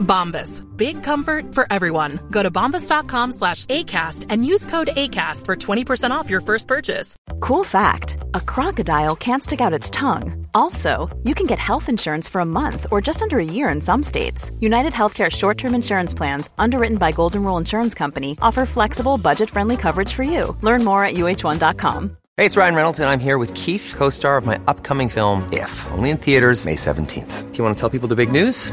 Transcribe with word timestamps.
Bombas. 0.00 0.62
Big 0.76 1.02
comfort 1.02 1.54
for 1.54 1.66
everyone. 1.70 2.20
Go 2.30 2.42
to 2.42 2.50
bombas.com 2.50 3.32
slash 3.32 3.66
ACAST 3.66 4.26
and 4.28 4.44
use 4.44 4.66
code 4.66 4.88
ACAST 4.96 5.46
for 5.46 5.56
20% 5.56 6.10
off 6.10 6.30
your 6.30 6.40
first 6.40 6.66
purchase. 6.66 7.16
Cool 7.40 7.64
fact 7.64 8.16
a 8.34 8.40
crocodile 8.40 9.16
can't 9.16 9.42
stick 9.42 9.60
out 9.60 9.72
its 9.72 9.90
tongue. 9.90 10.46
Also, 10.54 11.08
you 11.24 11.34
can 11.34 11.46
get 11.46 11.58
health 11.58 11.88
insurance 11.88 12.28
for 12.28 12.40
a 12.40 12.46
month 12.46 12.86
or 12.90 13.00
just 13.00 13.22
under 13.22 13.38
a 13.38 13.44
year 13.44 13.68
in 13.68 13.80
some 13.80 14.02
states. 14.02 14.50
United 14.60 14.92
Healthcare 14.92 15.30
short 15.30 15.58
term 15.58 15.74
insurance 15.74 16.14
plans, 16.14 16.48
underwritten 16.58 16.98
by 16.98 17.12
Golden 17.12 17.44
Rule 17.44 17.58
Insurance 17.58 17.94
Company, 17.94 18.36
offer 18.42 18.66
flexible, 18.66 19.18
budget 19.18 19.50
friendly 19.50 19.76
coverage 19.76 20.12
for 20.12 20.22
you. 20.22 20.56
Learn 20.62 20.84
more 20.84 21.04
at 21.04 21.14
uh1.com. 21.14 22.16
Hey, 22.36 22.46
it's 22.46 22.56
Ryan 22.56 22.74
Reynolds, 22.74 23.00
and 23.00 23.10
I'm 23.10 23.20
here 23.20 23.36
with 23.36 23.52
Keith, 23.54 23.92
co 23.96 24.08
star 24.08 24.38
of 24.38 24.46
my 24.46 24.58
upcoming 24.66 25.08
film, 25.10 25.46
If, 25.52 25.86
only 25.92 26.10
in 26.10 26.16
theaters, 26.16 26.64
May 26.64 26.76
17th. 26.76 27.52
Do 27.52 27.58
you 27.58 27.64
want 27.64 27.76
to 27.76 27.80
tell 27.80 27.90
people 27.90 28.08
the 28.08 28.16
big 28.16 28.32
news? 28.32 28.72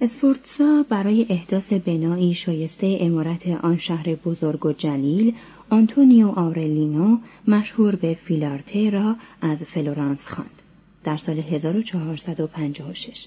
اسفورتسا 0.00 0.84
برای 0.88 1.26
احداث 1.28 1.72
بنایی 1.72 2.34
شایسته 2.34 2.98
امارت 3.00 3.48
آن 3.48 3.78
شهر 3.78 4.14
بزرگ 4.14 4.66
و 4.66 4.72
جلیل 4.72 5.34
آنتونیو 5.70 6.28
آورلینو 6.28 7.18
مشهور 7.48 7.96
به 7.96 8.14
فیلارته 8.14 8.90
را 8.90 9.16
از 9.40 9.62
فلورانس 9.62 10.28
خواند 10.28 10.62
در 11.04 11.16
سال 11.16 11.38
1456 11.38 13.26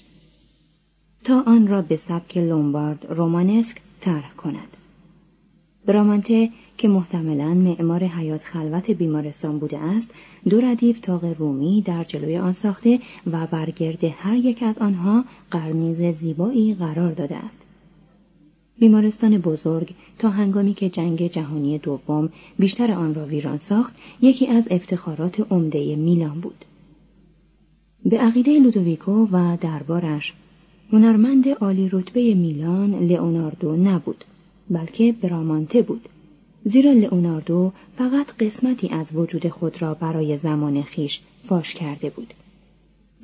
تا 1.24 1.42
آن 1.46 1.66
را 1.66 1.82
به 1.82 1.96
سبک 1.96 2.36
لومبارد 2.36 3.06
رومانسک 3.08 3.76
طرح 4.00 4.34
کند. 4.34 4.76
برامانته 5.86 6.50
که 6.80 6.88
محتملا 6.88 7.54
معمار 7.54 8.04
حیات 8.04 8.44
خلوت 8.44 8.90
بیمارستان 8.90 9.58
بوده 9.58 9.78
است 9.78 10.14
دو 10.48 10.60
ردیف 10.60 11.00
تاق 11.00 11.24
رومی 11.38 11.82
در 11.82 12.04
جلوی 12.04 12.38
آن 12.38 12.52
ساخته 12.52 12.98
و 13.32 13.46
برگرد 13.46 14.04
هر 14.04 14.36
یک 14.36 14.62
از 14.62 14.78
آنها 14.78 15.24
قرنیز 15.50 16.02
زیبایی 16.02 16.74
قرار 16.74 17.12
داده 17.12 17.36
است. 17.36 17.58
بیمارستان 18.78 19.38
بزرگ 19.38 19.94
تا 20.18 20.28
هنگامی 20.28 20.74
که 20.74 20.88
جنگ 20.88 21.26
جهانی 21.26 21.78
دوم 21.78 22.28
بیشتر 22.58 22.92
آن 22.92 23.14
را 23.14 23.26
ویران 23.26 23.58
ساخت 23.58 23.94
یکی 24.22 24.46
از 24.46 24.68
افتخارات 24.70 25.40
عمده 25.50 25.96
میلان 25.96 26.40
بود. 26.40 26.64
به 28.04 28.18
عقیده 28.18 28.58
لودویکو 28.58 29.26
و 29.32 29.56
دربارش 29.60 30.34
هنرمند 30.92 31.48
عالی 31.48 31.88
رتبه 31.92 32.34
میلان 32.34 32.98
لئوناردو 32.98 33.76
نبود 33.76 34.24
بلکه 34.70 35.12
برامانته 35.12 35.82
بود. 35.82 36.08
زیرا 36.64 36.92
لئوناردو 36.92 37.72
فقط 37.98 38.26
قسمتی 38.40 38.88
از 38.88 39.06
وجود 39.14 39.48
خود 39.48 39.82
را 39.82 39.94
برای 39.94 40.36
زمان 40.36 40.82
خیش 40.82 41.20
فاش 41.48 41.74
کرده 41.74 42.10
بود 42.10 42.34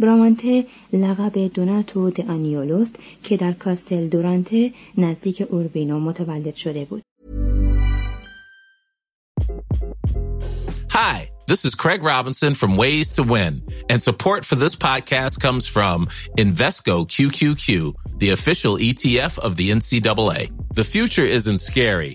برامانته 0.01 0.67
لقب 0.93 1.39
دوناتو 1.55 2.11
د 2.11 2.21
آنیولوست 2.21 2.99
که 3.23 3.37
در 3.37 3.53
کاستل 3.53 4.09
دورانته 4.09 4.73
نزدیک 4.99 5.43
اوربینو 5.51 6.01
متولد 6.01 6.55
شده 6.55 6.85
بود 6.85 7.03
Hi, 10.91 11.31
this 11.47 11.65
is 11.67 11.75
Craig 11.75 12.03
Robinson 12.03 12.55
from 12.55 12.73
Ways 12.83 13.13
to 13.17 13.23
Win, 13.23 13.55
and 13.91 14.01
support 14.03 14.47
for 14.47 14.57
this 14.63 14.75
podcast 14.89 15.35
comes 15.47 15.65
from 15.77 15.99
Invesco 16.45 16.97
QQQ, 17.15 17.67
the 18.23 18.31
official 18.31 18.75
ETF 18.89 19.39
of 19.39 19.57
the 19.59 19.67
NCAA. 19.79 20.41
The 20.75 20.85
future 20.95 21.29
isn't 21.39 21.61
scary. 21.71 22.15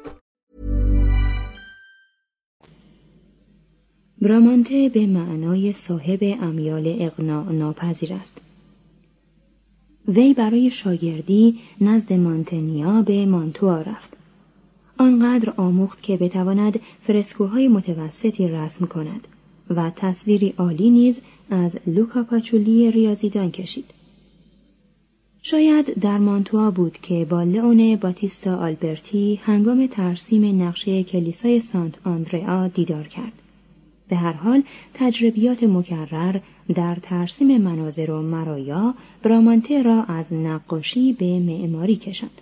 برامانته 4.21 4.89
به 4.89 5.05
معنای 5.05 5.73
صاحب 5.73 6.19
امیال 6.41 6.95
اقناع 6.99 7.51
ناپذیر 7.51 8.13
است. 8.13 8.37
وی 10.07 10.33
برای 10.33 10.71
شاگردی 10.71 11.59
نزد 11.81 12.13
مانتنیا 12.13 13.01
به 13.01 13.25
مانتوا 13.25 13.81
رفت. 13.81 14.17
آنقدر 14.97 15.53
آموخت 15.57 16.01
که 16.01 16.17
بتواند 16.17 16.79
فرسکوهای 17.07 17.67
متوسطی 17.67 18.47
رسم 18.47 18.85
کند 18.85 19.27
و 19.69 19.91
تصویری 19.95 20.53
عالی 20.57 20.89
نیز 20.89 21.17
از 21.49 21.77
لوکا 21.87 22.23
پاچولی 22.23 22.91
ریاضیدان 22.91 23.51
کشید. 23.51 23.85
شاید 25.41 25.99
در 25.99 26.17
مانتوا 26.17 26.71
بود 26.71 26.97
که 26.97 27.25
با 27.25 27.43
لئون 27.43 27.95
باتیستا 27.95 28.55
آلبرتی 28.55 29.39
هنگام 29.43 29.87
ترسیم 29.87 30.63
نقشه 30.63 31.03
کلیسای 31.03 31.59
سانت 31.61 31.97
آندریا 32.03 32.67
دیدار 32.67 33.07
کرد. 33.07 33.40
به 34.11 34.17
هر 34.17 34.33
حال 34.33 34.63
تجربیات 34.93 35.63
مکرر 35.63 36.39
در 36.75 36.97
ترسیم 37.01 37.61
مناظر 37.61 38.11
و 38.11 38.21
مرایا 38.21 38.93
برامانته 39.23 39.83
را 39.83 40.03
از 40.03 40.33
نقاشی 40.33 41.13
به 41.13 41.39
معماری 41.39 41.95
کشاند. 41.95 42.41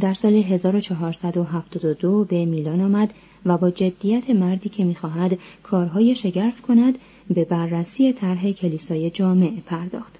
در 0.00 0.14
سال 0.14 0.34
1472 0.34 2.24
به 2.24 2.44
میلان 2.44 2.80
آمد 2.80 3.14
و 3.46 3.58
با 3.58 3.70
جدیت 3.70 4.30
مردی 4.30 4.68
که 4.68 4.84
می‌خواهد 4.84 5.38
کارهای 5.62 6.14
شگرف 6.14 6.60
کند 6.60 6.98
به 7.30 7.44
بررسی 7.44 8.12
طرح 8.12 8.52
کلیسای 8.52 9.10
جامع 9.10 9.52
پرداخت. 9.66 10.18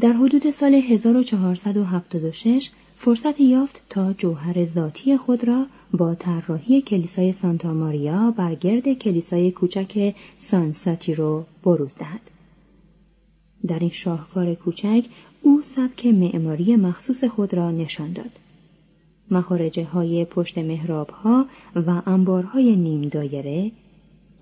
در 0.00 0.12
حدود 0.12 0.50
سال 0.50 0.74
1476 0.74 2.70
فرصت 2.96 3.40
یافت 3.40 3.82
تا 3.90 4.12
جوهر 4.12 4.64
ذاتی 4.64 5.16
خود 5.16 5.44
را 5.44 5.66
با 5.92 6.14
طراحی 6.14 6.82
کلیسای 6.82 7.32
سانتا 7.32 7.74
ماریا 7.74 8.30
بر 8.30 8.54
گرد 8.54 8.92
کلیسای 8.92 9.50
کوچک 9.50 10.14
سان 10.38 10.72
ساتیرو 10.72 11.44
بروز 11.62 11.94
دهد. 11.96 12.20
در 13.66 13.78
این 13.78 13.90
شاهکار 13.90 14.54
کوچک 14.54 15.04
او 15.42 15.62
سبک 15.62 16.06
معماری 16.06 16.76
مخصوص 16.76 17.24
خود 17.24 17.54
را 17.54 17.70
نشان 17.70 18.12
داد. 18.12 18.30
مخارجه 19.30 19.84
های 19.84 20.24
پشت 20.24 20.58
محراب 20.58 21.10
ها 21.10 21.46
و 21.86 22.02
انبارهای 22.06 22.76
نیم 22.76 23.08
دایره، 23.08 23.70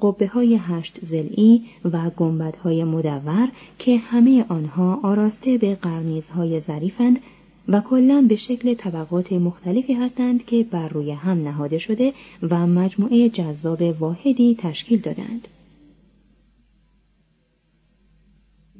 قبه 0.02 0.26
های 0.26 0.56
هشت 0.56 0.98
زلی 1.02 1.62
و 1.92 2.10
گنبد 2.10 2.56
های 2.56 2.84
مدور 2.84 3.48
که 3.78 3.98
همه 3.98 4.44
آنها 4.48 5.00
آراسته 5.02 5.58
به 5.58 5.74
قرنیزهای 5.74 6.60
ظریفند 6.60 7.20
و 7.68 7.80
کلا 7.80 8.26
به 8.28 8.36
شکل 8.36 8.74
طبقات 8.74 9.32
مختلفی 9.32 9.92
هستند 9.92 10.44
که 10.44 10.66
بر 10.70 10.88
روی 10.88 11.10
هم 11.10 11.42
نهاده 11.42 11.78
شده 11.78 12.12
و 12.42 12.66
مجموعه 12.66 13.28
جذاب 13.28 13.82
واحدی 13.82 14.56
تشکیل 14.58 15.00
دادند. 15.00 15.48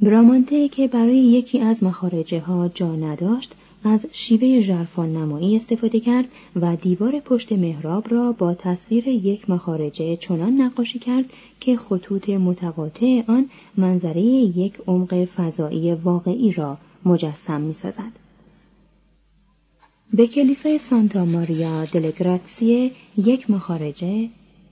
برامانته 0.02 0.69
که 0.69 0.88
برای 0.88 1.19
یکی 1.19 1.61
از 1.61 1.82
مخارجه 1.82 2.40
ها 2.40 2.69
جا 2.69 2.96
نداشت 2.96 3.55
از 3.84 4.06
شیوه 4.12 4.61
ژرفان 4.61 5.17
نمایی 5.17 5.56
استفاده 5.56 6.00
کرد 6.00 6.29
و 6.56 6.76
دیوار 6.76 7.20
پشت 7.20 7.52
محراب 7.52 8.06
را 8.11 8.32
با 8.32 8.55
تصویر 8.55 9.08
یک 9.08 9.50
مخارجه 9.50 10.17
چنان 10.17 10.61
نقاشی 10.61 10.99
کرد 10.99 11.25
که 11.61 11.76
خطوط 11.76 12.29
متقاطع 12.29 13.23
آن 13.26 13.50
منظره 13.76 14.23
یک 14.23 14.75
عمق 14.87 15.25
فضایی 15.25 15.94
واقعی 15.94 16.52
را 16.52 16.79
مجسم 17.05 17.61
می 17.61 17.73
سازد. 17.73 18.21
به 20.14 20.26
کلیسای 20.26 20.79
سانتا 20.79 21.25
ماریا 21.25 21.85
دلگراتسیه 21.85 22.91
یک 23.17 23.50
مخارجه، 23.50 24.29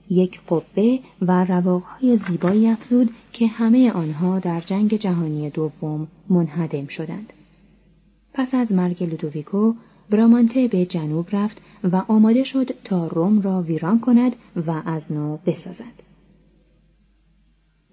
یک 0.09 0.39
قبه 0.49 0.99
و 1.21 1.45
رواقهای 1.45 2.17
زیبایی 2.17 2.67
افزود 2.67 3.09
که 3.33 3.47
همه 3.47 3.91
آنها 3.91 4.39
در 4.39 4.59
جنگ 4.59 4.97
جهانی 4.97 5.49
دوم 5.49 6.07
منهدم 6.29 6.87
شدند. 6.87 7.33
پس 8.33 8.53
از 8.53 8.71
مرگ 8.71 9.03
لودویکو 9.03 9.73
برامانته 10.09 10.67
به 10.67 10.85
جنوب 10.85 11.27
رفت 11.31 11.61
و 11.83 12.01
آماده 12.07 12.43
شد 12.43 12.69
تا 12.83 13.07
روم 13.07 13.41
را 13.41 13.61
ویران 13.61 13.99
کند 13.99 14.35
و 14.67 14.81
از 14.85 15.11
نو 15.11 15.37
بسازد. 15.45 16.03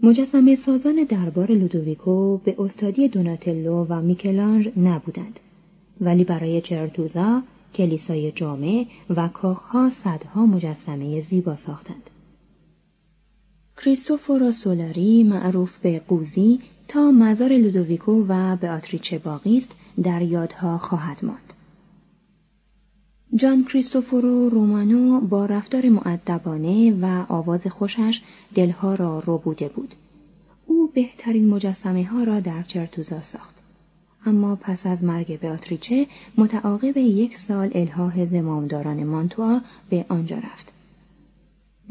مجسمه 0.03 0.57
سازان 0.57 1.05
دربار 1.09 1.53
لودویکو 1.53 2.39
به 2.39 2.55
استادی 2.59 3.09
دوناتلو 3.09 3.85
و 3.85 4.01
میکلانج 4.01 4.69
نبودند 4.77 5.41
ولی 6.01 6.25
برای 6.25 6.61
چرتوزا 6.61 7.43
کلیسای 7.75 8.33
جامع 8.33 8.87
و 9.17 9.29
کاخها 9.29 9.91
صدها 9.91 10.47
مجسمه 10.47 11.21
زیبا 11.21 11.57
ساختند. 11.57 12.11
کریستوفورو 13.77 14.53
سولاری 14.53 15.23
معروف 15.23 15.79
به 15.79 16.03
قوزی 16.09 16.59
تا 16.89 17.11
مزار 17.11 17.53
لودویکو 17.53 18.27
و 18.29 18.57
آتریچه 18.63 19.19
باقی 19.19 19.57
است 19.57 19.77
در 20.03 20.23
یادها 20.23 20.79
خواهد 20.79 21.25
ماند. 21.25 21.53
جان 23.35 23.65
کریستوفورو 23.65 24.49
رومانو 24.49 25.21
با 25.21 25.47
رفتار 25.47 25.89
معدبانه 25.89 26.93
و 27.03 27.25
آواز 27.29 27.67
خوشش 27.67 28.23
دلها 28.55 28.95
را 28.95 29.21
بوده 29.45 29.69
بود. 29.69 29.95
او 30.67 30.91
بهترین 30.95 31.49
مجسمه 31.49 32.05
ها 32.05 32.23
را 32.23 32.41
در 32.41 32.63
چرتوزا 32.63 33.23
ساخت. 33.23 33.58
اما 34.29 34.57
پس 34.57 34.87
از 34.87 35.05
مرگ 35.05 35.41
بیاتریچه 35.41 36.07
متعاقب 36.39 36.97
یک 36.97 37.39
سال 37.39 37.71
الهاه 37.75 38.27
زمامداران 38.27 39.05
مانتوا 39.05 39.61
به 39.91 40.05
آنجا 40.09 40.37
رفت. 40.37 40.73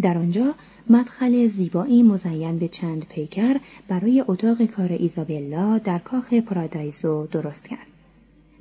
در 0.02 0.18
آنجا 0.18 0.54
مدخل 0.90 1.48
زیبایی 1.48 2.04
مزین 2.04 2.60
به 2.60 2.68
چند 2.68 3.06
پیکر 3.06 3.60
برای 3.88 4.24
اتاق 4.28 4.66
کار 4.66 4.92
ایزابلا 4.92 5.78
در 5.78 6.00
کاخ 6.00 6.34
پرادایزو 6.34 7.28
درست 7.28 7.68
کرد 7.68 7.88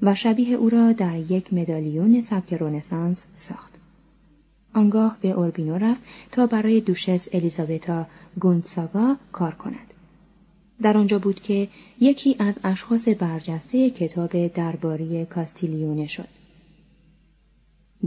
و 0.03 0.15
شبیه 0.15 0.57
او 0.57 0.69
را 0.69 0.93
در 0.93 1.17
یک 1.17 1.55
مدالیون 1.55 2.21
سبک 2.21 2.55
رونسانس 2.55 3.25
ساخت. 3.35 3.75
آنگاه 4.75 5.19
به 5.21 5.31
اوربینو 5.31 5.79
رفت 5.79 6.03
تا 6.33 6.47
برای 6.47 6.81
دوشس 6.81 7.29
الیزابتا 7.33 8.07
گونساگا 8.41 9.17
کار 9.33 9.55
کند. 9.55 9.96
در 10.83 10.97
آنجا 10.97 11.19
بود 11.19 11.41
که 11.41 11.69
یکی 12.01 12.37
از 12.39 12.55
اشخاص 12.65 13.09
برجسته 13.09 13.91
کتاب 13.91 14.47
درباری 14.47 15.25
کاستیلیونه 15.25 16.07
شد. 16.07 16.29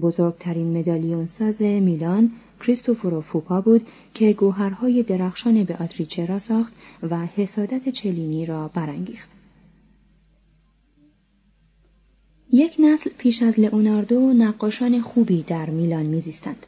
بزرگترین 0.02 0.78
مدالیون 0.78 1.28
ساز 1.28 1.62
میلان 1.62 2.32
کریستوفورو 2.60 3.22
فوپا 3.22 3.62
بود 3.62 3.88
که 4.14 4.34
گوهرهای 4.34 5.04
درخشان 5.04 5.64
به 5.64 5.76
آتریچه 5.76 6.26
را 6.26 6.40
ساخت 6.40 6.74
و 7.10 7.26
حسادت 7.26 7.90
چلینی 7.90 8.46
را 8.46 8.68
برانگیخت. 8.68 9.30
یک 12.52 12.76
نسل 12.80 13.10
پیش 13.18 13.44
از 13.44 13.60
لئوناردو 13.60 14.34
نقاشان 14.34 15.02
خوبی 15.02 15.44
در 15.44 15.70
میلان 15.70 16.06
میزیستند. 16.06 16.66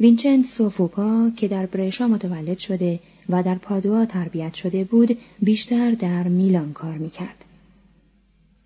وینچنتسو 0.00 0.46
فوپا 0.46 1.30
که 1.36 1.48
در 1.48 1.66
برشا 1.66 2.08
متولد 2.08 2.58
شده 2.58 3.00
و 3.30 3.42
در 3.42 3.54
پادوا 3.54 4.06
تربیت 4.06 4.54
شده 4.54 4.84
بود 4.84 5.18
بیشتر 5.42 5.90
در 5.90 6.28
میلان 6.28 6.72
کار 6.72 6.98
می‌کرد. 6.98 7.44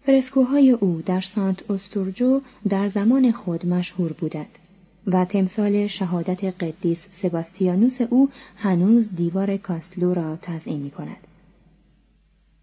فرسکوهای 0.06 0.70
او 0.70 1.02
در 1.06 1.20
سانت 1.20 1.70
ائوستورجو 1.70 2.40
در 2.68 2.88
زمان 2.88 3.32
خود 3.32 3.66
مشهور 3.66 4.12
بودند 4.12 4.58
و 5.06 5.24
تمثال 5.24 5.86
شهادت 5.86 6.44
قدیس 6.44 7.06
سباستیانوس 7.10 8.00
او 8.00 8.28
هنوز 8.56 9.10
دیوار 9.16 9.56
کاستلو 9.56 10.14
را 10.14 10.36
تزئین 10.42 10.80
می 10.80 10.90
کند. 10.90 11.16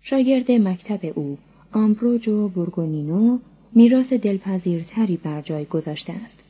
شاگرد 0.01 0.51
مکتب 0.51 1.11
او 1.15 1.37
آمبروجو 1.71 2.49
بورگونینو 2.49 3.39
میراث 3.73 4.13
دلپذیرتری 4.13 5.17
بر 5.17 5.41
جای 5.41 5.65
گذاشته 5.65 6.13
است. 6.25 6.43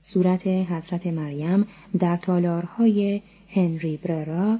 صورت 0.00 0.46
حضرت 0.46 1.06
مریم 1.06 1.66
در 1.98 2.16
تالارهای 2.16 3.22
هنری 3.54 3.96
بررا 3.96 4.58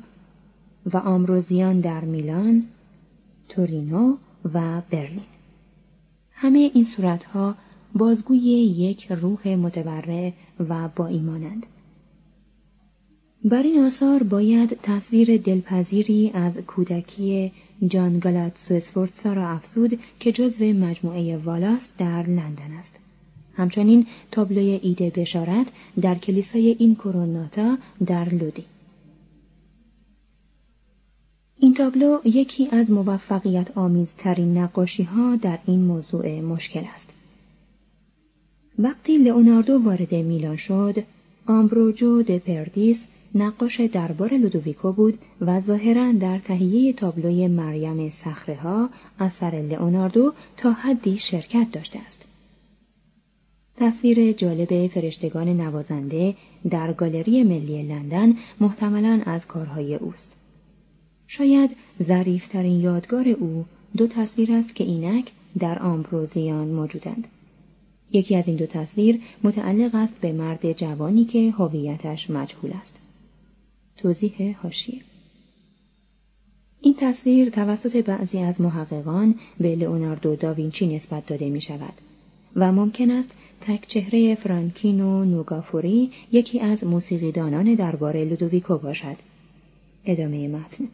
و 0.92 0.96
آمروزیان 0.96 1.80
در 1.80 2.04
میلان، 2.04 2.64
تورینو 3.48 4.16
و 4.54 4.82
برلین. 4.90 5.20
همه 6.32 6.70
این 6.74 6.84
صورتها 6.84 7.54
بازگوی 7.94 8.38
یک 8.38 9.12
روح 9.12 9.48
متبرع 9.48 10.32
و 10.68 10.88
با 10.88 11.06
ایمانند. 11.06 11.66
بر 13.44 13.62
این 13.62 13.84
آثار 13.84 14.22
باید 14.22 14.78
تصویر 14.82 15.36
دلپذیری 15.36 16.30
از 16.34 16.52
کودکی 16.52 17.52
جان 17.86 18.18
گالات 18.18 18.66
اسفورتسا 18.70 19.32
را 19.32 19.48
افزود 19.48 19.98
که 20.20 20.32
جزو 20.32 20.64
مجموعه 20.64 21.36
والاس 21.36 21.92
در 21.98 22.22
لندن 22.22 22.72
است. 22.78 22.98
همچنین 23.54 24.06
تابلوی 24.30 24.80
ایده 24.82 25.10
بشارت 25.10 25.66
در 26.00 26.14
کلیسای 26.14 26.76
این 26.78 26.94
کروناتا 26.94 27.78
در 28.06 28.28
لودی. 28.28 28.64
این 31.62 31.74
تابلو 31.74 32.18
یکی 32.24 32.68
از 32.72 32.90
موفقیت 32.90 33.78
آمیزترین 33.78 34.58
نقاشی 34.58 35.02
ها 35.02 35.36
در 35.36 35.58
این 35.66 35.80
موضوع 35.80 36.40
مشکل 36.40 36.82
است. 36.94 37.10
وقتی 38.78 39.18
لئوناردو 39.18 39.78
وارد 39.78 40.14
میلان 40.14 40.56
شد، 40.56 41.02
آمبروجو 41.46 42.22
د 42.22 42.38
پردیس 42.38 43.06
نقاش 43.34 43.80
دربار 43.80 44.34
لودویکو 44.34 44.92
بود 44.92 45.18
و 45.40 45.60
ظاهرا 45.60 46.12
در 46.12 46.38
تهیه 46.38 46.92
تابلوی 46.92 47.48
مریم 47.48 48.10
سخره 48.10 48.56
ها 48.56 48.90
اثر 49.18 49.50
لئوناردو 49.50 50.32
تا 50.56 50.72
حدی 50.72 51.16
شرکت 51.16 51.66
داشته 51.72 51.98
است. 52.06 52.24
تصویر 53.76 54.32
جالب 54.32 54.86
فرشتگان 54.86 55.48
نوازنده 55.48 56.34
در 56.70 56.92
گالری 56.92 57.42
ملی 57.42 57.82
لندن 57.82 58.34
محتملا 58.60 59.22
از 59.26 59.46
کارهای 59.46 59.94
اوست. 59.94 60.39
شاید 61.32 61.76
ظریفترین 62.02 62.80
یادگار 62.80 63.28
او 63.28 63.64
دو 63.96 64.06
تصویر 64.06 64.52
است 64.52 64.74
که 64.74 64.84
اینک 64.84 65.32
در 65.58 65.78
آمبروزیان 65.78 66.68
موجودند. 66.68 67.28
یکی 68.12 68.36
از 68.36 68.48
این 68.48 68.56
دو 68.56 68.66
تصویر 68.66 69.20
متعلق 69.44 69.94
است 69.94 70.14
به 70.20 70.32
مرد 70.32 70.72
جوانی 70.72 71.24
که 71.24 71.50
هویتش 71.50 72.30
مجهول 72.30 72.72
است. 72.72 72.96
توضیح 73.96 74.56
هاشیه 74.62 75.00
این 76.80 76.94
تصویر 76.98 77.50
توسط 77.50 77.96
بعضی 77.96 78.38
از 78.38 78.60
محققان 78.60 79.34
به 79.60 79.74
لئوناردو 79.76 80.36
داوینچی 80.36 80.96
نسبت 80.96 81.26
داده 81.26 81.48
می 81.48 81.60
شود 81.60 81.94
و 82.56 82.72
ممکن 82.72 83.10
است 83.10 83.30
تک 83.60 83.86
چهره 83.86 84.34
فرانکینو 84.34 85.24
نوگافوری 85.24 86.10
یکی 86.32 86.60
از 86.60 86.84
موسیقیدانان 86.84 87.74
دربار 87.74 88.24
لودویکو 88.24 88.78
باشد. 88.78 89.16
ادامه 90.04 90.48
متن 90.48 90.88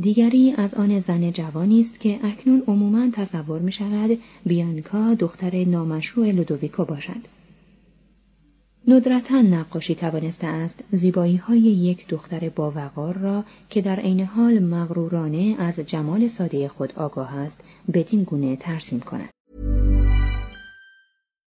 دیگری 0.00 0.54
از 0.56 0.74
آن 0.74 1.00
زن 1.00 1.30
جوانی 1.30 1.80
است 1.80 2.00
که 2.00 2.20
اکنون 2.22 2.62
عموما 2.66 3.10
تصور 3.10 3.60
می 3.60 3.72
شود 3.72 4.18
بیانکا 4.46 5.14
دختر 5.14 5.64
نامشروع 5.64 6.30
لودویکو 6.30 6.84
باشد. 6.84 7.42
ندرتا 8.88 9.42
نقاشی 9.42 9.94
توانسته 9.94 10.46
است 10.46 10.84
زیبایی 10.92 11.36
های 11.36 11.58
یک 11.58 12.08
دختر 12.08 12.48
باوقار 12.48 13.18
را 13.18 13.44
که 13.70 13.82
در 13.82 14.00
عین 14.00 14.20
حال 14.20 14.58
مغرورانه 14.58 15.56
از 15.58 15.80
جمال 15.80 16.28
ساده 16.28 16.68
خود 16.68 16.92
آگاه 16.96 17.34
است 17.36 17.60
بدین 17.94 18.22
گونه 18.22 18.56
ترسیم 18.56 19.00
کند. 19.00 19.31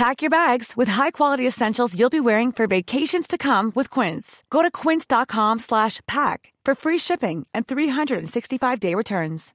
Pack 0.00 0.20
your 0.20 0.30
bags 0.30 0.74
with 0.76 0.88
high-quality 0.88 1.46
essentials 1.46 1.98
you'll 1.98 2.10
be 2.18 2.20
wearing 2.20 2.52
for 2.52 2.66
vacations 2.66 3.26
to 3.28 3.38
come 3.38 3.72
with 3.74 3.88
Quince. 3.88 4.44
Go 4.50 4.60
to 4.62 4.70
quince.com 4.70 5.58
slash 5.58 6.00
pack 6.06 6.52
for 6.66 6.74
free 6.74 6.98
shipping 6.98 7.46
and 7.54 7.66
365-day 7.66 8.94
returns. 8.94 9.54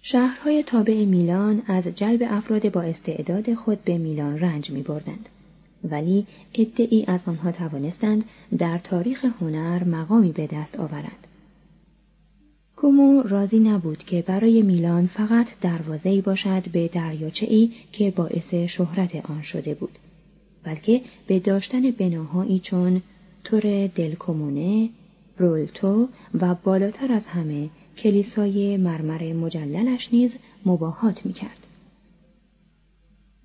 شهرهای 0.00 0.62
تابع 0.62 1.04
میلان 1.04 1.62
از 1.66 1.88
جلب 1.88 2.22
افراد 2.30 2.72
با 2.72 2.82
استعداد 2.82 3.54
خود 3.54 3.84
به 3.84 3.98
میلان 3.98 4.38
رنج 4.38 4.70
می 4.70 4.82
بردند. 4.82 5.28
ولی 5.84 6.26
ادعی 6.54 7.04
از 7.08 7.20
آنها 7.26 7.52
توانستند 7.52 8.24
در 8.58 8.78
تاریخ 8.78 9.24
هنر 9.40 9.84
مقامی 9.84 10.32
به 10.32 10.46
دست 10.46 10.80
آورند. 10.80 11.26
کومو 12.83 13.21
راضی 13.21 13.59
نبود 13.59 13.97
که 13.97 14.21
برای 14.21 14.61
میلان 14.61 15.07
فقط 15.07 15.47
دروازه‌ای 15.61 16.21
باشد 16.21 16.69
به 16.71 16.87
دریاچه‌ای 16.87 17.71
که 17.91 18.11
باعث 18.11 18.53
شهرت 18.53 19.29
آن 19.29 19.41
شده 19.41 19.73
بود 19.73 19.99
بلکه 20.63 21.01
به 21.27 21.39
داشتن 21.39 21.91
بناهایی 21.91 22.59
چون 22.59 23.01
تور 23.43 23.87
دلکومونه، 23.87 24.89
رولتو 25.37 26.07
و 26.41 26.55
بالاتر 26.55 27.11
از 27.11 27.27
همه 27.27 27.69
کلیسای 27.97 28.77
مرمر 28.77 29.33
مجللش 29.33 30.13
نیز 30.13 30.35
مباهات 30.65 31.25
می‌کرد. 31.25 31.67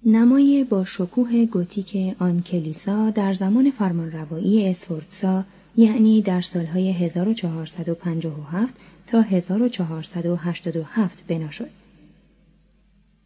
نمای 0.07 0.65
با 0.65 0.85
شکوه 0.85 1.45
گوتیک 1.45 2.17
آن 2.19 2.43
کلیسا 2.43 3.11
در 3.11 3.33
زمان 3.33 3.71
فرمانروایی 3.71 4.69
اسفورتسا 4.69 5.45
یعنی 5.79 6.23
در 6.23 6.41
سالهای 6.41 6.93
1457 6.93 8.75
تا 9.07 9.21
1487 9.21 11.25
بنا 11.29 11.51
شد. 11.51 11.71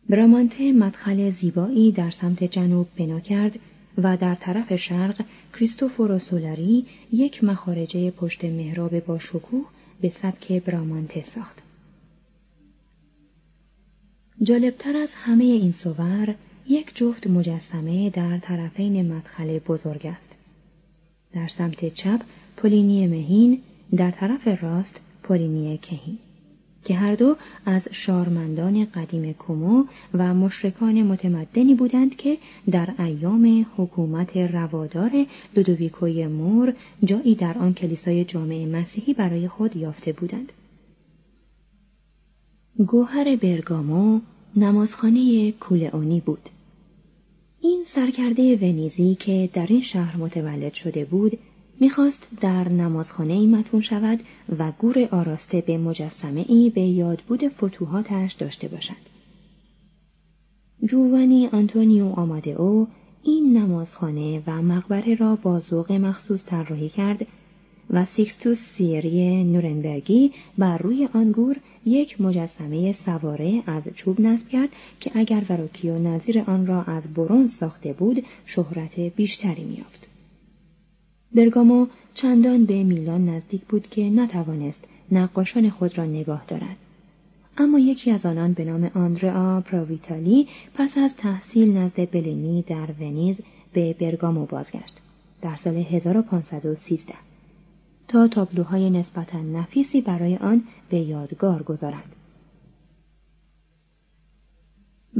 برامانته 0.08 0.72
مدخل 0.72 1.30
زیبایی 1.30 1.92
در 1.92 2.10
سمت 2.10 2.44
جنوب 2.44 2.88
بنا 2.96 3.20
کرد 3.20 3.58
و 3.98 4.16
در 4.16 4.34
طرف 4.34 4.76
شرق 4.76 5.24
کریستوفورو 5.54 6.18
سولاری 6.18 6.86
یک 7.12 7.44
مخارجه 7.44 8.10
پشت 8.10 8.44
محراب 8.44 9.00
با 9.00 9.18
شکوه 9.18 9.64
به 10.00 10.10
سبک 10.10 10.52
برامانته 10.52 11.22
ساخت. 11.22 11.62
جالبتر 14.42 14.96
از 14.96 15.14
همه 15.14 15.44
این 15.44 15.72
صور 15.72 16.34
یک 16.68 16.92
جفت 16.94 17.26
مجسمه 17.26 18.10
در 18.10 18.38
طرفین 18.38 19.12
مدخل 19.12 19.58
بزرگ 19.58 20.06
است. 20.06 20.36
در 21.32 21.48
سمت 21.48 21.94
چپ 21.94 22.20
پولینی 22.56 23.06
مهین 23.06 23.60
در 23.96 24.10
طرف 24.10 24.62
راست 24.62 25.00
پولینی 25.22 25.78
کهین 25.78 26.18
که 26.84 26.94
هر 26.94 27.14
دو 27.14 27.36
از 27.66 27.88
شارمندان 27.92 28.84
قدیم 28.84 29.32
کومو 29.32 29.84
و 30.14 30.34
مشرکان 30.34 31.02
متمدنی 31.02 31.74
بودند 31.74 32.16
که 32.16 32.38
در 32.70 32.94
ایام 32.98 33.66
حکومت 33.76 34.36
روادار 34.36 35.26
دودویکوی 35.54 36.26
مور 36.26 36.74
جایی 37.04 37.34
در 37.34 37.58
آن 37.58 37.74
کلیسای 37.74 38.24
جامعه 38.24 38.66
مسیحی 38.66 39.14
برای 39.14 39.48
خود 39.48 39.76
یافته 39.76 40.12
بودند. 40.12 40.52
گوهر 42.86 43.36
برگامو 43.36 44.20
نمازخانه 44.56 45.52
کولئونی 45.52 46.20
بود. 46.20 46.48
این 47.60 47.84
سرکرده 47.86 48.56
ونیزی 48.56 49.14
که 49.14 49.48
در 49.52 49.66
این 49.66 49.80
شهر 49.80 50.16
متولد 50.16 50.72
شده 50.72 51.04
بود 51.04 51.38
می‌خواست 51.82 52.28
در 52.40 52.68
نمازخانه 52.68 53.32
ای 53.32 53.46
مدفون 53.46 53.80
شود 53.80 54.20
و 54.58 54.72
گور 54.78 55.08
آراسته 55.10 55.60
به 55.60 55.78
مجسمه 55.78 56.44
ای 56.48 56.70
به 56.70 56.80
یادبود 56.80 57.48
فتوحاتش 57.48 58.32
داشته 58.32 58.68
باشد. 58.68 59.02
جووانی 60.84 61.46
آنتونیو 61.46 62.06
آمادئو 62.06 62.88
این 63.22 63.56
نمازخانه 63.56 64.42
و 64.46 64.62
مقبره 64.62 65.14
را 65.14 65.36
با 65.36 65.60
ذوق 65.60 65.92
مخصوص 65.92 66.44
طراحی 66.44 66.88
کرد 66.88 67.26
و 67.90 68.04
سیکستوس 68.04 68.58
سیری 68.58 69.44
نورنبرگی 69.44 70.32
بر 70.58 70.78
روی 70.78 71.08
آن 71.14 71.32
گور 71.32 71.56
یک 71.86 72.20
مجسمه 72.20 72.92
سواره 72.92 73.62
از 73.66 73.82
چوب 73.94 74.20
نصب 74.20 74.48
کرد 74.48 74.68
که 75.00 75.10
اگر 75.14 75.42
وروکیو 75.48 75.98
نظیر 75.98 76.40
آن 76.46 76.66
را 76.66 76.82
از 76.82 77.14
برونز 77.14 77.54
ساخته 77.54 77.92
بود 77.92 78.24
شهرت 78.46 79.00
بیشتری 79.00 79.64
می‌یافت. 79.64 80.11
برگامو 81.34 81.86
چندان 82.14 82.64
به 82.64 82.82
میلان 82.82 83.28
نزدیک 83.28 83.62
بود 83.64 83.88
که 83.88 84.10
نتوانست 84.10 84.84
نقاشان 85.12 85.70
خود 85.70 85.98
را 85.98 86.04
نگاه 86.04 86.44
دارد. 86.48 86.76
اما 87.58 87.78
یکی 87.78 88.10
از 88.10 88.26
آنان 88.26 88.52
به 88.52 88.64
نام 88.64 88.90
آندرا 88.94 89.60
پراویتالی 89.60 90.48
پس 90.74 90.98
از 90.98 91.16
تحصیل 91.16 91.76
نزد 91.76 92.10
بلینی 92.10 92.62
در 92.62 92.88
ونیز 93.00 93.40
به 93.72 93.92
برگامو 94.00 94.46
بازگشت 94.46 94.96
در 95.42 95.56
سال 95.56 95.76
1513 95.76 97.14
تا 98.08 98.28
تابلوهای 98.28 98.90
نسبتا 98.90 99.38
نفیسی 99.40 100.00
برای 100.00 100.36
آن 100.36 100.62
به 100.90 100.98
یادگار 100.98 101.62
گذارد. 101.62 102.04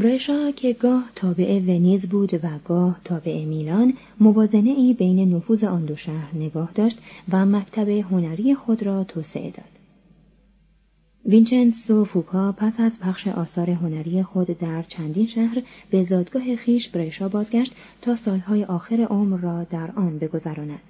برشا 0.02 0.50
که 0.50 0.72
گاه 0.72 1.10
تابع 1.14 1.58
ونیز 1.58 2.08
بود 2.08 2.34
و 2.34 2.48
گاه 2.64 3.00
تابع 3.04 3.44
میلان 3.44 3.94
موازنه 4.20 4.70
ای 4.70 4.94
بین 4.94 5.34
نفوذ 5.34 5.64
آن 5.64 5.84
دو 5.84 5.96
شهر 5.96 6.34
نگاه 6.34 6.70
داشت 6.74 6.98
و 7.32 7.46
مکتب 7.46 7.88
هنری 7.88 8.54
خود 8.54 8.82
را 8.82 9.04
توسعه 9.04 9.50
داد. 9.50 9.64
وینچنتسو 11.26 12.04
فوپا 12.04 12.52
پس 12.52 12.80
از 12.80 12.98
پخش 12.98 13.28
آثار 13.28 13.70
هنری 13.70 14.22
خود 14.22 14.58
در 14.58 14.82
چندین 14.82 15.26
شهر 15.26 15.62
به 15.90 16.04
زادگاه 16.04 16.56
خویش 16.56 16.88
برشا 16.88 17.28
بازگشت 17.28 17.74
تا 18.00 18.16
سالهای 18.16 18.64
آخر 18.64 19.00
عمر 19.00 19.38
را 19.38 19.64
در 19.64 19.90
آن 19.96 20.18
بگذراند. 20.18 20.80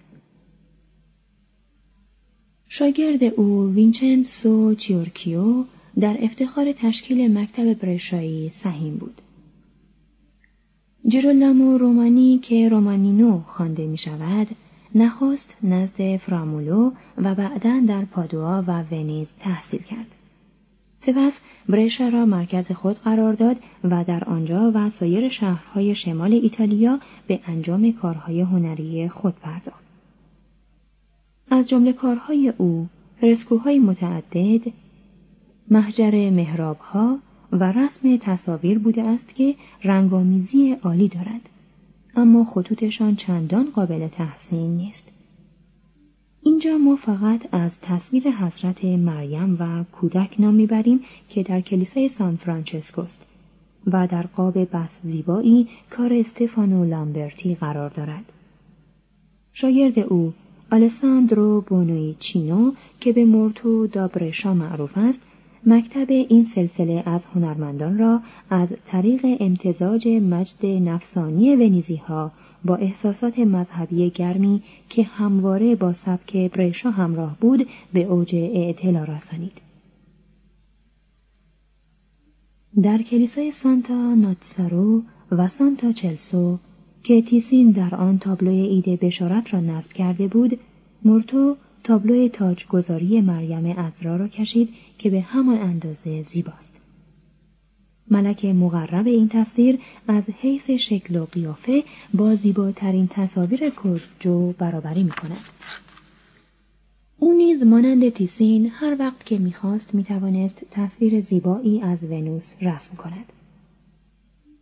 شاگرد 2.69 3.25
او 3.25 3.73
وینچنتسو 3.75 4.75
چیورکیو 4.75 5.65
در 6.01 6.17
افتخار 6.21 6.73
تشکیل 6.73 7.39
مکتب 7.39 7.75
برشایی 7.75 8.49
سهیم 8.49 8.97
بود. 8.97 9.21
جیرولامو 11.09 11.79
رومانی 11.79 12.39
که 12.39 12.69
رومانینو 12.69 13.41
خوانده 13.47 13.87
می 13.87 13.99
شود، 13.99 14.47
نخست 14.95 15.57
نزد 15.63 16.17
فرامولو 16.17 16.93
و 17.19 17.35
بعدا 17.35 17.83
در 17.89 18.05
پادوا 18.05 18.65
و 18.67 18.83
ونیز 18.83 19.35
تحصیل 19.41 19.83
کرد. 19.83 20.17
سپس 21.01 21.41
برشا 21.69 22.09
را 22.09 22.27
مرکز 22.27 22.73
خود 22.73 22.99
قرار 22.99 23.33
داد 23.33 23.57
و 23.85 24.05
در 24.05 24.25
آنجا 24.25 24.73
و 24.75 24.91
سایر 24.91 25.29
شهرهای 25.29 25.95
شمال 25.95 26.33
ایتالیا 26.33 26.99
به 27.27 27.41
انجام 27.47 27.93
کارهای 27.93 28.41
هنری 28.41 29.09
خود 29.09 29.35
پرداخت. 29.35 29.85
از 31.51 31.69
جمله 31.69 31.93
کارهای 31.93 32.53
او 32.59 32.89
فرسکوهای 33.21 33.79
متعدد، 33.79 34.73
محجر 35.71 36.31
محرابها 36.31 37.19
و 37.53 37.73
رسم 37.73 38.17
تصاویر 38.17 38.79
بوده 38.79 39.03
است 39.03 39.35
که 39.35 39.55
رنگامیزی 39.85 40.73
عالی 40.73 41.09
دارد 41.09 41.49
اما 42.17 42.45
خطوطشان 42.45 43.17
چندان 43.17 43.71
قابل 43.75 44.09
تحسین 44.09 44.77
نیست 44.77 45.13
اینجا 46.43 46.79
ما 46.79 46.97
فقط 46.97 47.55
از 47.55 47.81
تصویر 47.81 48.31
حضرت 48.31 48.85
مریم 48.85 49.57
و 49.61 49.85
کودک 49.93 50.35
نام 50.39 50.55
می‌بریم 50.55 51.01
که 51.29 51.43
در 51.43 51.61
کلیسای 51.61 52.09
سان 52.09 52.37
فرانچسکوست 52.37 53.27
و 53.87 54.07
در 54.07 54.23
قاب 54.23 54.59
بس 54.59 55.01
زیبایی 55.03 55.69
کار 55.91 56.13
استفانو 56.13 56.85
لامبرتی 56.85 57.55
قرار 57.55 57.91
دارد. 57.91 58.25
شاگرد 59.53 59.99
او 59.99 60.33
آلساندرو 60.73 61.61
بونوی 61.61 62.17
چینو 62.19 62.73
که 63.01 63.13
به 63.13 63.25
مورتو 63.25 63.87
دابرشا 63.87 64.55
معروف 64.55 64.99
است 64.99 65.21
مکتب 65.67 66.07
این 66.11 66.45
سلسله 66.45 67.03
از 67.07 67.25
هنرمندان 67.25 67.99
را 67.99 68.21
از 68.51 68.69
طریق 68.87 69.37
امتزاج 69.41 70.09
مجد 70.09 70.67
نفسانی 70.67 71.57
ونیزی 71.57 71.97
ها 71.97 72.33
با 72.65 72.77
احساسات 72.77 73.39
مذهبی 73.39 74.11
گرمی 74.11 74.63
که 74.89 75.03
همواره 75.03 75.75
با 75.75 75.93
سبک 75.93 76.37
برشا 76.37 76.91
همراه 76.91 77.37
بود 77.41 77.69
به 77.93 78.03
اوج 78.03 78.35
اعتلا 78.35 79.05
رسانید. 79.05 79.61
در 82.83 83.03
کلیسای 83.03 83.53
سانتا 83.53 84.15
ناتسارو 84.15 85.03
و 85.33 85.49
سانتا 85.49 85.93
چلسو 85.93 86.59
که 87.03 87.23
تیسین 87.23 87.71
در 87.71 87.95
آن 87.95 88.19
تابلوی 88.19 88.61
ایده 88.61 88.97
بشارت 88.97 89.55
را 89.55 89.61
نصب 89.61 89.93
کرده 89.93 90.29
بود، 90.29 90.59
مورتو 91.05 91.57
تابلو 91.85 92.29
تاجگذاری 92.29 93.21
مریم 93.21 93.79
ازرا 93.79 94.17
را 94.17 94.29
کشید 94.29 94.69
که 94.99 95.11
به 95.11 95.21
همان 95.21 95.59
اندازه 95.59 96.23
زیباست. 96.23 96.81
ملک 98.11 98.45
مقرب 98.45 99.07
این 99.07 99.29
تصویر 99.29 99.79
از 100.09 100.31
حیث 100.41 100.71
شکل 100.71 101.17
و 101.17 101.25
قیافه 101.25 101.85
با 102.15 102.35
زیباترین 102.35 103.09
تصاویر 103.09 103.71
کرجو 103.71 104.53
برابری 104.53 105.03
می 105.03 105.11
کند. 105.11 105.45
او 107.19 107.33
نیز 107.33 107.63
مانند 107.63 108.09
تیسین 108.09 108.71
هر 108.75 108.97
وقت 108.99 109.27
که 109.27 109.39
می‌خواست 109.39 109.95
می‌توانست 109.95 110.65
تصویر 110.71 111.21
زیبایی 111.21 111.81
از 111.81 112.05
ونوس 112.05 112.55
رسم 112.63 112.97
کند. 112.97 113.33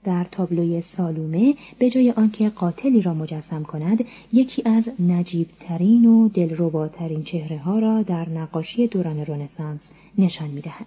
در 0.05 0.27
تابلوی 0.31 0.81
سالومه 0.81 1.55
به 1.79 1.91
جای 1.91 2.11
آنکه 2.11 2.49
قاتلی 2.49 3.03
را 3.03 3.15
مجسم 3.15 3.63
کند 3.63 4.05
یکی 4.33 4.63
از 4.65 4.91
نجیبترین 4.99 6.07
و 6.07 6.29
دلرباترین 6.29 7.23
چهره 7.23 7.59
ها 7.59 7.79
را 7.79 8.03
در 8.03 8.29
نقاشی 8.29 8.87
دوران 8.87 9.19
رنسانس 9.19 9.91
نشان 10.19 10.49
می‌دهد. 10.49 10.87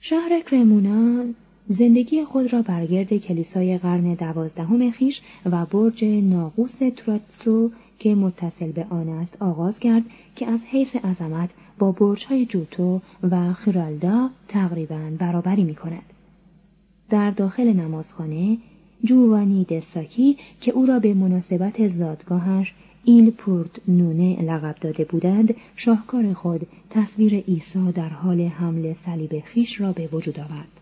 شهر 0.00 0.40
کرمونا 0.50 1.24
زندگی 1.68 2.24
خود 2.24 2.52
را 2.52 2.62
برگرد 2.62 3.16
کلیسای 3.16 3.78
قرن 3.78 4.14
دوازدهم 4.14 4.90
خیش 4.90 5.20
و 5.46 5.66
برج 5.66 6.04
ناقوس 6.04 6.78
تراتسو 6.96 7.70
که 7.98 8.14
متصل 8.14 8.72
به 8.72 8.86
آن 8.90 9.08
است 9.08 9.42
آغاز 9.42 9.78
کرد 9.78 10.02
که 10.36 10.46
از 10.46 10.62
حیث 10.64 10.96
عظمت 10.96 11.50
با 11.78 11.92
برجهای 11.92 12.46
جوتو 12.46 13.00
و 13.30 13.52
خیرالدا 13.52 14.30
تقریبا 14.48 15.10
برابری 15.18 15.64
می 15.64 15.74
کند. 15.74 16.02
در 17.10 17.30
داخل 17.30 17.72
نمازخانه 17.72 18.58
جوانی 19.04 19.64
دساکی 19.64 20.36
که 20.60 20.72
او 20.72 20.86
را 20.86 20.98
به 20.98 21.14
مناسبت 21.14 21.88
زادگاهش 21.88 22.74
ایل 23.04 23.30
پورت 23.30 23.88
نونه 23.88 24.42
لقب 24.42 24.76
داده 24.80 25.04
بودند 25.04 25.54
شاهکار 25.76 26.32
خود 26.32 26.66
تصویر 26.90 27.34
عیسی 27.34 27.92
در 27.92 28.08
حال 28.08 28.40
حمل 28.40 28.94
صلیب 28.94 29.42
خیش 29.44 29.80
را 29.80 29.92
به 29.92 30.08
وجود 30.12 30.40
آورد 30.40 30.80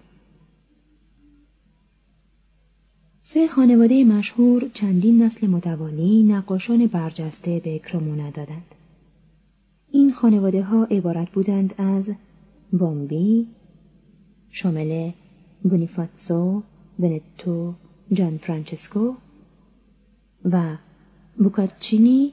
سه 3.23 3.49
خانواده 3.49 4.05
مشهور 4.05 4.71
چندین 4.75 5.23
نسل 5.23 5.47
متوالی 5.47 6.23
نقاشان 6.23 6.87
برجسته 6.87 7.61
به 7.65 7.79
کرمونا 7.79 8.31
دادند 8.31 8.75
این 9.95 10.13
خانواده 10.13 10.63
ها 10.63 10.85
عبارت 10.85 11.31
بودند 11.31 11.75
از 11.79 12.13
بمبی 12.73 13.47
شامل 14.51 15.11
بونیفاتسو 15.63 16.63
ونتو 16.99 17.75
جان 18.13 18.39
فرانچسکو 18.39 19.15
و 20.45 20.77
بوکاچینی 21.39 22.33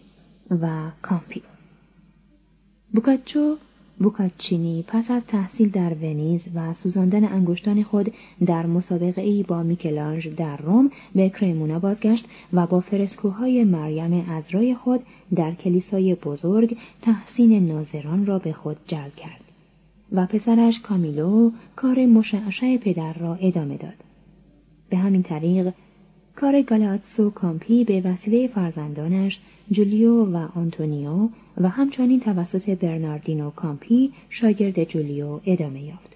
و 0.62 0.92
کامپی. 1.02 1.42
بوکاچو 2.94 3.58
بوکاچینی 4.02 4.84
پس 4.88 5.12
از 5.12 5.26
تحصیل 5.26 5.70
در 5.70 5.94
ونیز 5.94 6.46
و 6.56 6.74
سوزاندن 6.74 7.24
انگشتان 7.24 7.84
خود 7.84 8.14
در 8.46 8.66
مسابقه 8.66 9.22
ای 9.22 9.44
با 9.44 9.64
میکلانج 9.64 10.30
در 10.30 10.58
روم 10.58 10.92
به 11.16 11.30
کرمونا 11.30 11.80
بازگشت 11.80 12.26
و 12.54 12.68
با 12.68 12.80
فرسکوهای 12.80 13.64
مریم 13.64 14.26
عذرای 14.30 14.76
خود 14.76 15.02
در 15.36 15.52
کلیسای 15.52 16.16
بزرگ 16.16 16.78
تحسین 17.02 17.68
ناظران 17.68 18.26
را 18.26 18.40
به 18.40 18.54
خود 18.54 18.78
جلب 18.88 19.16
کرد 19.16 19.42
و 20.12 20.26
پسرش 20.26 20.80
کامیلو 20.80 21.52
کار 21.76 22.06
مشعشع 22.06 22.78
پدر 22.78 23.14
را 23.14 23.36
ادامه 23.36 23.78
داد. 23.78 23.94
به 24.90 24.98
همین 24.98 25.24
طریق 25.24 25.74
کار 26.36 26.62
گالاتسو 26.62 27.30
کامپی 27.30 27.84
به 27.84 28.02
وسیله 28.02 28.48
فرزندانش 28.48 29.40
جولیو 29.72 30.26
و 30.26 30.48
آنتونیو 30.56 31.30
و 31.58 31.70
همچنین 31.70 32.20
توسط 32.20 32.70
برناردینو 32.70 33.50
کامپی 33.50 34.14
شاگرد 34.30 34.84
جولیو 34.84 35.40
ادامه 35.46 35.82
یافت. 35.82 36.11